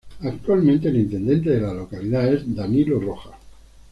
Actualmente 0.23 0.87
el 0.89 0.95
intendente 0.99 1.51
de 1.51 1.61
la 1.61 1.75
localidad 1.75 2.33
es 2.33 2.55
Danilo 2.55 2.99
Rojas. 2.99 3.33